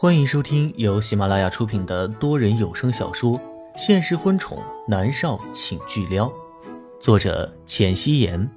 [0.00, 3.36] 欢迎收听由喜马拉雅出品的多人有声小说
[3.76, 6.28] 《现实婚宠男少请巨撩》，
[7.00, 8.48] 作者：浅汐颜，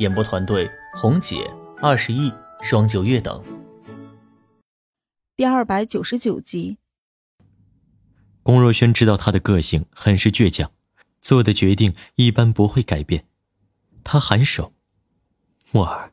[0.00, 1.50] 演播团队：红姐、
[1.80, 3.42] 二十亿、双九月等。
[5.38, 6.76] 第二百九十九集。
[8.42, 10.70] 龚若轩知道他的个性很是倔强，
[11.22, 13.24] 做的决定一般不会改变。
[14.04, 14.74] 他颔首
[15.72, 16.12] ：“墨儿，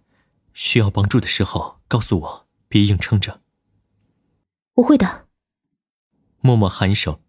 [0.54, 3.42] 需要帮助的时候告诉我，别硬撑着。”
[4.78, 5.28] 我会的。
[6.40, 7.22] 默默颔首，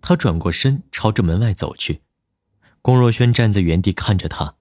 [0.00, 2.02] 他转过身朝着门外走去。
[2.82, 4.56] 龚若轩站在原地看着他，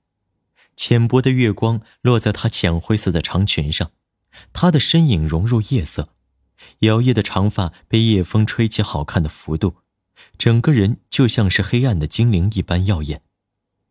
[0.76, 3.92] 浅薄的月光落在他浅灰色的长裙上，
[4.52, 6.10] 他的身影融入夜色，
[6.80, 9.78] 摇曳的长发被夜风吹起好看的幅度，
[10.38, 13.22] 整个人就像是黑暗的精灵一般耀眼，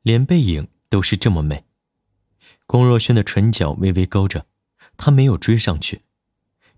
[0.02, 1.64] 连背影都是这么美。
[2.66, 4.46] 龚若轩的唇角微微勾着，
[4.96, 6.02] 他没有追上去。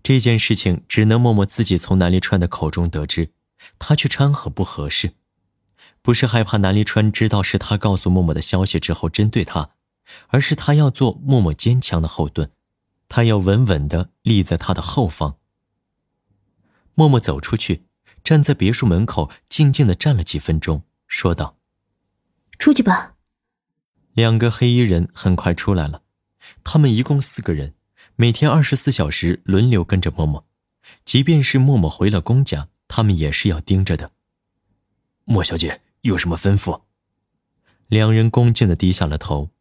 [0.01, 3.31] 这件事情只能默默自己从南离川的口中得知，
[3.77, 5.13] 他去掺和不合适，
[6.01, 9.71] 不是害怕南离川知道是他告诉默默的消息之后针对他，
[10.27, 12.49] 而是他要做默默坚强的后盾，
[13.07, 15.37] 他要稳稳的立在他的后方。
[16.95, 17.85] 默默走出去，
[18.23, 21.57] 站在别墅门口，静静的站了几分钟，说道
[22.57, 23.15] ：“出去吧。”
[24.13, 26.01] 两个黑衣人很快出来了，
[26.63, 27.75] 他们一共四个人。
[28.21, 30.45] 每天二十四小时轮流跟着默默，
[31.05, 34.11] 即便是默默回了公家，他们也是要盯着的。
[35.23, 36.81] 莫小姐有什么吩咐？
[37.87, 39.51] 两人恭敬的低下了头。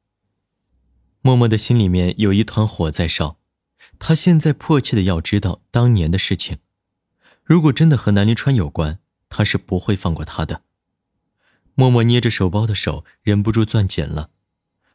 [1.21, 3.39] 默默的心里面有一团火在烧，
[4.01, 6.59] 他现在迫切的要知道当年的事情。
[7.45, 10.63] 如果真的和南临川有关，他是不会放过他的。
[11.77, 14.31] 默默捏着手包的手忍不住攥紧了，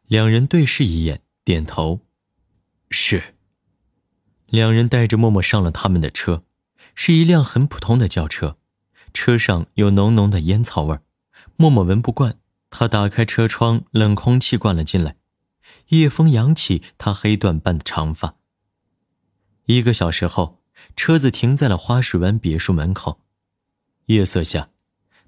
[0.07, 2.01] 两人对视一眼，点头，
[2.89, 3.32] 是。
[4.53, 6.43] 两人带着默默上了他们的车，
[6.93, 8.55] 是一辆很普通的轿车，
[9.11, 10.99] 车上有浓浓的烟草味
[11.57, 12.37] 默默闻不惯，
[12.69, 15.15] 他打开车窗，冷空气灌了进来，
[15.87, 18.35] 夜风扬起他黑缎般的长发。
[19.65, 20.61] 一个小时后，
[20.95, 23.21] 车子停在了花水湾别墅门口，
[24.05, 24.69] 夜色下，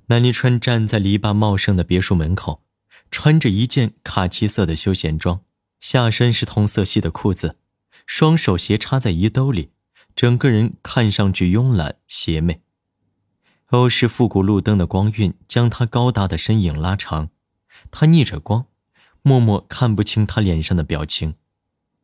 [0.05, 2.61] 南离川站在篱笆茂盛的别墅门口，
[3.09, 5.41] 穿着一件卡其色的休闲装，
[5.79, 7.57] 下身是同色系的裤子。
[8.05, 9.71] 双手斜插在衣兜里，
[10.15, 12.61] 整个人看上去慵懒邪魅。
[13.71, 17.29] 欧式复古路灯的光晕将他高大的身影拉长，
[17.91, 18.67] 他逆着光，
[19.21, 21.35] 默默看不清他脸上的表情，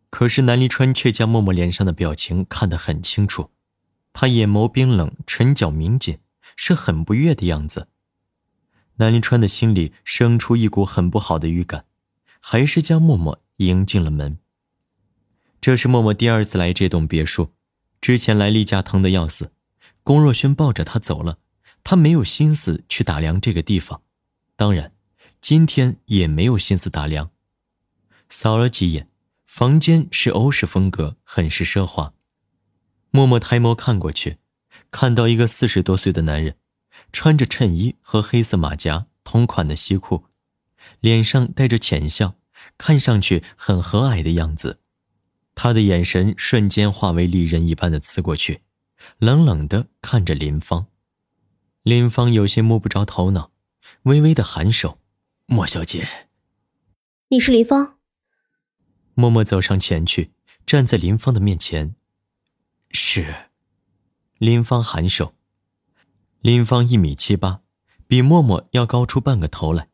[0.10, 3.52] 可是南离川却将默默脸上的表情看得很清楚。
[4.12, 6.18] 他眼眸冰冷，唇角抿紧，
[6.58, 7.88] 是很不悦的样子。
[8.96, 11.86] 南离川的心里生出一股很不好的预感，
[12.42, 14.40] 还是将默默迎进了门。
[15.62, 17.54] 这是默默第二次来这栋别墅，
[18.02, 19.52] 之前来例假疼得要死。
[20.02, 21.38] 龚若轩抱着他走了，
[21.84, 24.02] 他没有心思去打量这个地方，
[24.56, 24.92] 当然，
[25.40, 27.30] 今天也没有心思打量。
[28.28, 29.08] 扫了几眼，
[29.46, 32.16] 房间是欧式风格，很是奢华。
[33.12, 34.40] 默默抬眸看过去，
[34.90, 36.58] 看到一个四十多岁的男人，
[37.14, 40.26] 穿着衬衣和黑色马甲，同款的西裤，
[41.00, 42.34] 脸上带着浅笑，
[42.80, 44.80] 看上去很和蔼的样子。
[45.56, 48.62] 他的眼神瞬间化为利刃一般的刺过去，
[49.18, 50.88] 冷冷的看着林芳。
[51.84, 53.52] 林芳有些摸不着头脑，
[54.04, 55.00] 微微的颔首
[55.48, 56.08] ：“莫小姐，
[57.30, 57.98] 你是林芳。”
[59.14, 60.32] 默默走上前去，
[60.66, 61.96] 站在林芳的面前。
[62.92, 63.50] 是。
[64.38, 65.34] 林芳颔首。
[66.40, 67.62] 林芳一米七八，
[68.08, 69.90] 比默默要高出半个头来，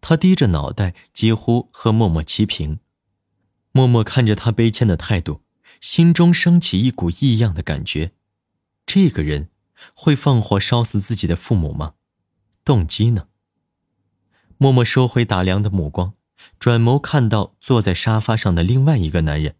[0.00, 2.80] 她低着脑袋，几乎和默默齐平。
[3.72, 5.42] 默默看着他悲谦的态度，
[5.80, 8.12] 心中升起一股异样的感觉。
[8.84, 9.50] 这个人
[9.94, 11.94] 会放火烧死自己的父母吗？
[12.64, 13.28] 动机呢？
[14.58, 16.14] 默默收回打量的目光，
[16.58, 19.56] 转眸看到坐在沙发上的另外一个男人，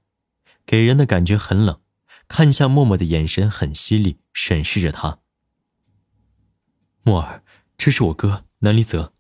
[0.67, 1.81] 给人的感觉很冷，
[2.29, 5.21] 看向默默的眼神很犀利，审视着他。
[7.03, 7.43] 默儿，
[7.79, 9.15] 这是我哥南离泽。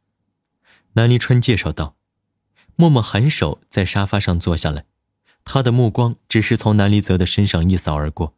[0.93, 1.97] 南离川介绍道。
[2.77, 4.87] 默默颔首，在沙发上坐下来，
[5.45, 8.37] 他的目光只是从南离泽的身上一扫而过，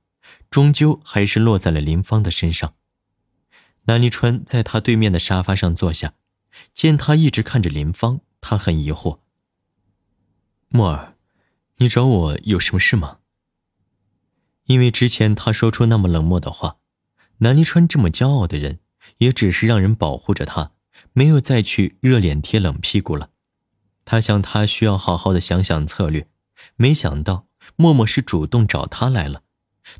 [0.51, 2.75] 终究还是落在了林芳的身上。
[3.85, 6.15] 南离川在他对面的沙发上坐下，
[6.73, 9.19] 见他一直看着林芳，他很疑惑
[10.69, 11.17] ：“默儿，
[11.77, 13.19] 你找我有什么事吗？”
[14.67, 16.79] 因为之前他说出那么冷漠的话，
[17.39, 18.81] 南离川这么骄傲的人，
[19.19, 20.73] 也只是让人保护着他，
[21.13, 23.31] 没有再去热脸贴冷屁股了。
[24.15, 26.29] 他想，他需要好好的想想策略。
[26.77, 29.43] 没想到默默是主动找他来了，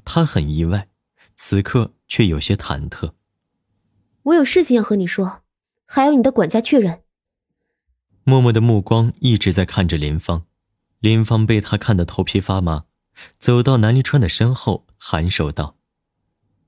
[0.05, 0.89] 他很意外。
[1.35, 3.15] 此刻却有些忐忑。
[4.23, 5.43] 我有事情要和你说，
[5.85, 7.03] 还要你的管家确认。
[8.23, 10.47] 默默的目光一直在看着林芳，
[11.01, 12.85] 林芳被他看得头皮发麻，
[13.41, 15.77] 走到南离川的身后，颔首道：“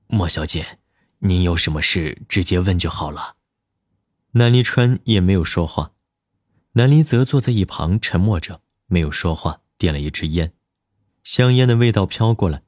[0.07, 0.79] 莫小姐，
[1.19, 3.37] 您有什么事直接问就好了。”
[4.35, 5.93] 南离川也没有说话，
[6.77, 10.53] 南离泽坐在一旁沉默着，没有说话，点了一支烟，
[11.23, 12.61] 香烟的味道飘过来。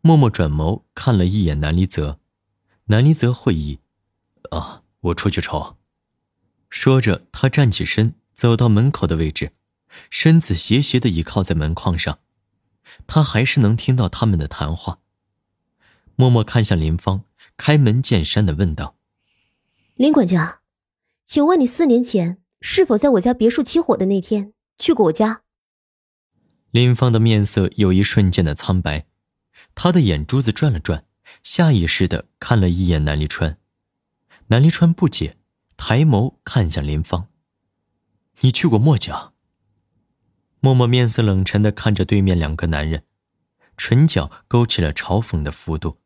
[0.00, 2.18] 默默转眸看了一眼南离泽，
[2.86, 3.80] 南离泽会意
[4.50, 5.76] ：“啊，我出去抽。”
[6.70, 9.52] 说着，他站起身，走到门口的位置，
[10.08, 12.18] 身子斜斜的倚靠在门框上，
[13.06, 15.00] 他还是能听到他们的谈话。
[16.16, 17.24] 默默看向林芳，
[17.58, 18.96] 开门见山的问道
[19.96, 20.60] ：“林管家。”
[21.26, 25.42] 请问你四年前是否在我家别墅起火的那天去过我家？
[26.70, 29.06] 林芳的面色有一瞬间的苍白，
[29.74, 31.04] 她的眼珠子转了转，
[31.42, 33.58] 下意识的看了一眼南离川。
[34.48, 35.38] 南离川不解，
[35.76, 37.28] 抬眸看向林芳
[38.40, 39.32] ：“你去过墨家？”
[40.60, 43.04] 默默面色冷沉的看着对面两个男人，
[43.76, 45.98] 唇角勾起了嘲讽的幅度。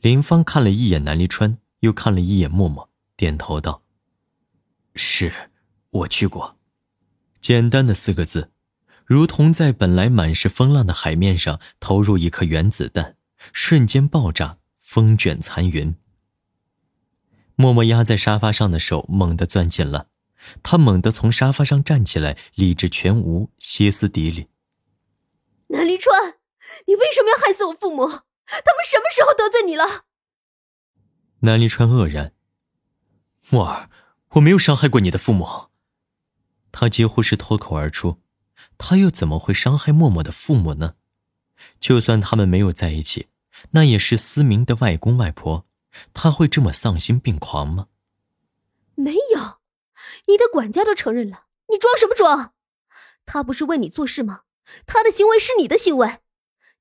[0.00, 3.82] 林芳看了一眼南离川，又看了一眼默默，点头道。
[4.94, 5.32] 是，
[5.90, 6.58] 我去过。
[7.40, 8.52] 简单的四个字，
[9.06, 13.16] 如同在本来满是风浪的海面上投入一颗原子弹，
[13.52, 15.96] 瞬间爆炸，风卷残云。
[17.54, 20.08] 默默压在沙发上的手猛地攥紧了，
[20.62, 24.48] 他猛地从沙发上站起来，理智全无，歇斯底里
[25.68, 26.38] ：“南离川，
[26.86, 28.06] 你为什么要害死我父母？
[28.06, 30.04] 他们什么时候得罪你了？”
[31.40, 32.32] 南离川愕然
[33.50, 33.88] ：“默儿。”
[34.34, 35.70] 我没有伤害过你的父母。
[36.72, 38.20] 他几乎是脱口而出，
[38.78, 40.94] 他又怎么会伤害默默的父母呢？
[41.78, 43.28] 就算他们没有在一起，
[43.72, 45.66] 那也是思明的外公外婆，
[46.14, 47.88] 他会这么丧心病狂吗？
[48.94, 49.58] 没有，
[50.28, 52.54] 你的管家都承认了，你装什么装？
[53.26, 54.42] 他不是为你做事吗？
[54.86, 56.20] 他的行为是你的行为，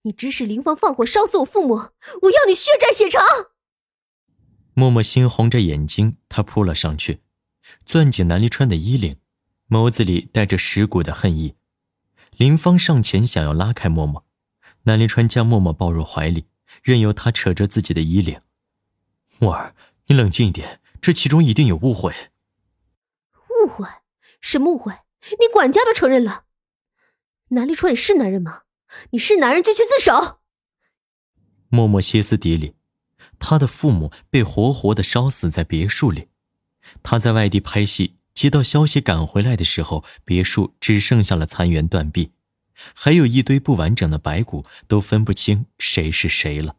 [0.03, 1.89] 你指使林芳放火烧死我父母，
[2.21, 3.23] 我要你血债血偿。
[4.75, 7.21] 默默猩红着眼睛，他扑了上去。
[7.85, 9.17] 攥紧南离川的衣领，
[9.67, 11.55] 眸子里带着蚀骨的恨意。
[12.31, 14.25] 林芳上前想要拉开默默，
[14.83, 16.45] 南离川将默默抱入怀里，
[16.81, 18.41] 任由他扯着自己的衣领。
[19.39, 19.75] 默儿，
[20.07, 22.13] 你冷静一点，这其中一定有误会。
[23.65, 23.87] 误会？
[24.39, 24.93] 什么误会？
[25.31, 26.45] 你管家都承认了。
[27.49, 28.61] 南离川，你是男人吗？
[29.11, 30.39] 你是男人就去自首。
[31.67, 32.75] 默默歇斯底里，
[33.37, 36.28] 他的父母被活活的烧死在别墅里。
[37.03, 42.31] 他在外地拍戏，接到消息赶回来的时候，别墅只剩下了残垣断壁，
[42.93, 46.77] 还有一堆不完整的白骨，都分不清谁是谁了。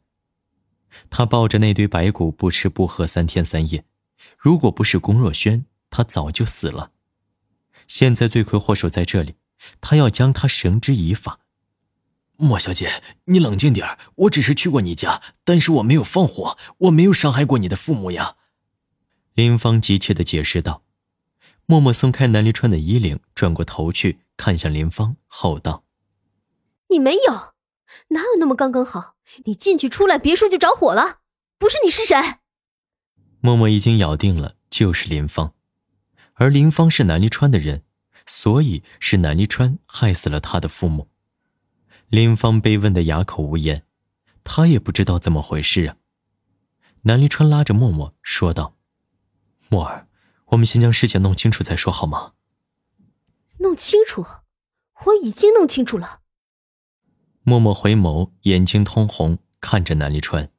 [1.08, 3.84] 他抱着那堆白骨不吃不喝三天三夜，
[4.36, 6.92] 如果不是龚若轩，他早就死了。
[7.86, 9.34] 现在罪魁祸首在这里，
[9.80, 11.40] 他要将他绳之以法。
[12.36, 18.36] 莫小姐，你冷静点我只是去过你家，但是我没有放火，我没有伤害过你的父母呀。
[19.34, 20.82] 林芳急切的解释道，
[21.64, 25.84] 默默松开南离川的衣领，转过头去看向林芳，吼道
[26.90, 27.54] ：“你没有，
[28.08, 29.14] 哪有那么刚刚好？
[29.44, 31.20] 你进去出来，别墅就着火了，
[31.58, 32.16] 不是你是谁？”
[33.40, 35.54] 默默已经咬定了就是林芳，
[36.34, 37.84] 而林芳是南离川的人，
[38.26, 41.08] 所以是南离川害死了他的父母。
[42.08, 43.86] 林芳被问得哑口无言，
[44.42, 45.96] 他也不知道怎么回事啊。
[47.02, 48.76] 南离川拉着默默说道。
[49.72, 50.08] 墨儿，
[50.46, 52.34] 我们先将事情弄清楚再说，好吗？
[53.58, 54.26] 弄清楚，
[55.06, 56.22] 我已经弄清楚了。
[57.42, 60.50] 默默回眸，眼睛通红，看着南离川。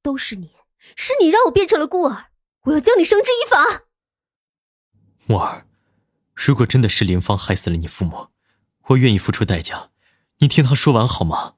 [0.00, 0.52] 都是你，
[0.96, 2.30] 是你让我变成了孤儿，
[2.62, 3.82] 我要将你绳之以法。
[5.26, 5.66] 墨儿，
[6.34, 8.28] 如果真的是林芳害死了你父母，
[8.88, 9.90] 我愿意付出代价。
[10.38, 11.56] 你听他说完好吗？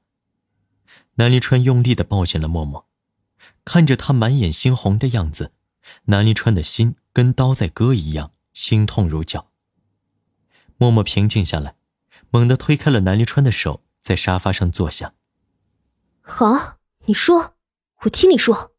[1.15, 2.89] 南离川用力的抱紧了默默，
[3.63, 5.53] 看着他满眼猩红的样子。
[6.05, 9.51] 南离川的心跟刀在割一样，心痛如绞。
[10.77, 11.75] 默默平静下来，
[12.29, 15.13] 猛地推开了南离川的手，在沙发上坐下。
[16.21, 17.55] 好，你说，
[18.01, 18.73] 我听你说。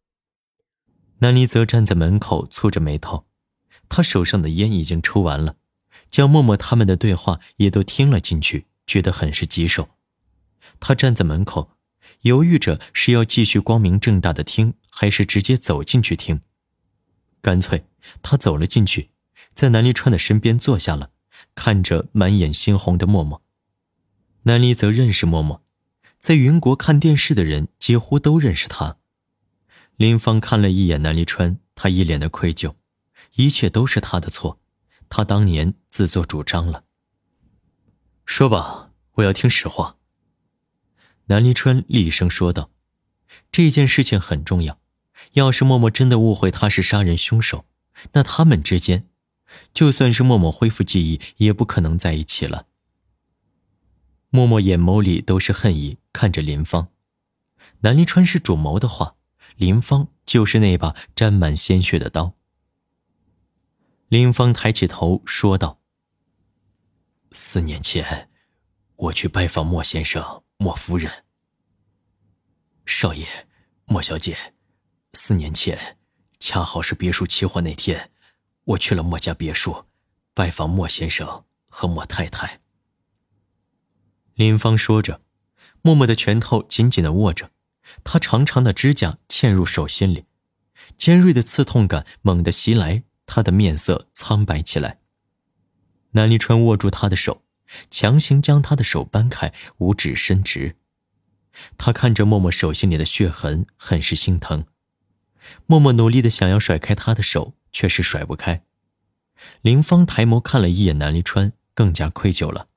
[1.19, 3.27] 南离则站在门口，蹙着眉头，
[3.89, 5.57] 他手上的烟已经抽完了，
[6.11, 9.91] 将默默他们的对话也都听了进去，觉得很是棘手。
[10.81, 11.71] 他站在门口，
[12.23, 16.43] 犹豫着是要继续光明正大的听，还是直接走进去听。
[17.45, 17.85] 干脆，
[18.23, 19.11] 他走了进去，
[19.53, 21.11] 在南离川的身边坐下了，
[21.55, 23.43] 看着满眼猩红的默默。
[24.45, 25.63] 南离则认识默默，
[26.19, 28.97] 在云国看电视的人几乎都认识他。
[29.97, 32.77] 林芳看了一眼南离川，他一脸的愧疚，
[33.35, 34.59] 一切都是他的错，
[35.11, 36.85] 他当年自作主张了。
[38.25, 39.99] 说吧，我要听实话。
[41.27, 42.71] 南离川厉声说道
[43.53, 44.81] ：“这件事情很重要，
[45.33, 47.67] 要是默默真的误会他是杀人凶手，
[48.13, 49.09] 那他们之间，
[49.73, 52.67] 就算是默默恢复记忆，也不可能在一起了。”
[54.31, 56.89] 默默眼眸里都是恨意，看着林芳。
[57.81, 59.15] 南离川是主谋的话，
[59.57, 62.35] 林芳就是那把沾满鲜血的刀。
[64.09, 65.79] 林芳抬起头说道
[67.31, 68.29] ：“四年前，
[68.97, 71.25] 我去拜访莫先生、莫夫人。
[72.85, 73.27] 少爷，
[73.87, 74.54] 莫小姐，
[75.15, 75.97] 四年前，
[76.39, 78.11] 恰好是别墅起火那天，
[78.65, 79.87] 我去了莫家别墅，
[80.35, 82.61] 拜访莫先生和莫太太。”
[84.35, 85.21] 林芳说着，
[85.81, 87.51] 默默的拳头紧紧的握着，
[88.03, 90.27] 他长长的指甲嵌入手心里，
[90.99, 94.99] 尖锐的刺痛感猛地袭来，他的面色苍白起来。
[96.13, 97.45] 南离川握住他的手，
[97.91, 100.77] 强行将他的手掰开，五指伸直。
[101.79, 104.67] 他看着默默手心里的血痕，很是心疼。
[105.67, 108.63] 默默努力的想要甩开他的手，却是甩不开。
[109.63, 112.69] 林芳抬眸看了一眼南离川，更加愧疚了。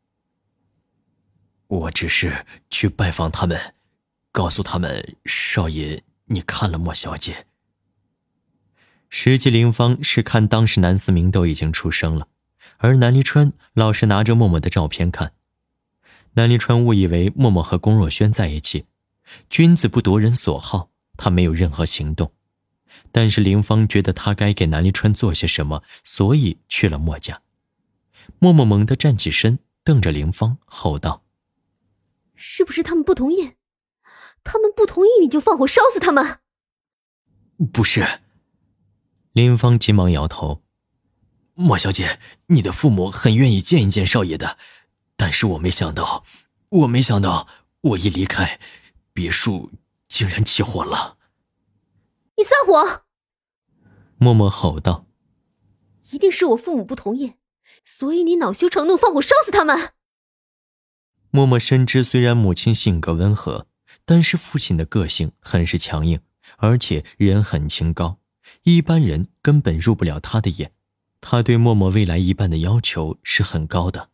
[1.68, 3.76] 我只是去拜访他们，
[4.32, 7.46] 告诉他们少爷你看了莫小姐。
[9.10, 12.28] 实际林芳是看当时南思明都已经出生了，
[12.78, 15.34] 而南离川老是拿着默默的照片看。
[16.34, 18.86] 南离川误以为默默和龚若轩在一起，
[19.50, 22.34] 君子不夺人所好，他没有任何行动。
[23.12, 27.42] 但是林芳觉得他该给南离川做些什么，所以去了墨家。
[28.40, 31.24] 默默猛地站起身，瞪着林芳，吼道。
[32.36, 33.54] 是不是他们不同意？
[34.44, 36.40] 他们不同意，你就放火烧死他们？
[37.74, 38.22] 不是。
[39.32, 40.64] 林芳急忙摇头。
[41.56, 44.60] 莫小姐，你的父母很愿意见一见少爷的，
[45.16, 46.24] 但是我没想到，
[46.70, 47.48] 我没想到，
[47.82, 48.60] 我一离开，
[49.12, 49.72] 别墅
[50.08, 51.17] 竟然起火了。
[52.38, 53.04] 你撒谎！
[54.18, 55.08] 默默吼道
[56.12, 57.34] ：“一定是我父母不同意，
[57.84, 59.94] 所以你恼羞成怒，放火烧死他们。”
[61.32, 63.66] 默默深知，虽然母亲性格温和，
[64.06, 66.22] 但是父亲的个性很是强硬，
[66.58, 68.20] 而且人很清高，
[68.64, 70.72] 一般人根本入不了他的眼。
[71.20, 74.12] 他对默默未来一半的要求是很高的。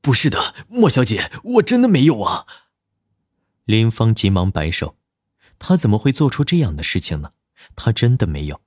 [0.00, 2.46] 不是的，莫小姐，我真的没有啊！
[3.64, 4.96] 林芳急忙摆手，
[5.66, 7.32] 他怎么会做出这样的事情呢？
[7.74, 8.60] 他真的没有。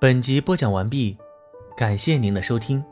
[0.00, 1.18] 本集播讲完毕，
[1.76, 2.82] 感谢您的收听。